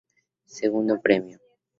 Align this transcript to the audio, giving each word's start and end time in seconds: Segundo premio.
Segundo 0.59 0.99
premio. 1.05 1.37